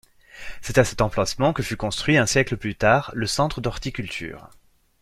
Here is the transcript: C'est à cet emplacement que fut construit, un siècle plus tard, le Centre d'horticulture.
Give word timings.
C'est 0.63 0.79
à 0.79 0.83
cet 0.83 1.01
emplacement 1.01 1.53
que 1.53 1.61
fut 1.61 1.77
construit, 1.77 2.17
un 2.17 2.25
siècle 2.25 2.57
plus 2.57 2.73
tard, 2.73 3.11
le 3.13 3.27
Centre 3.27 3.61
d'horticulture. 3.61 4.49